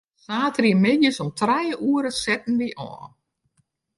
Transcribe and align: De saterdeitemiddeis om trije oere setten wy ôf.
De 0.17 0.21
saterdeitemiddeis 0.25 1.19
om 1.25 1.29
trije 1.41 1.75
oere 1.89 2.11
setten 2.21 2.59
wy 2.61 2.69
ôf. 2.89 3.09